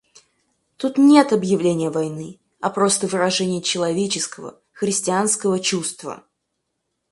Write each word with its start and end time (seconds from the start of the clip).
Тут 0.77 0.97
нет 0.97 1.31
объявления 1.31 1.91
войны, 1.91 2.39
а 2.59 2.71
просто 2.71 3.05
выражение 3.05 3.61
человеческого, 3.61 4.59
христианского 4.73 5.59
чувства. 5.59 6.23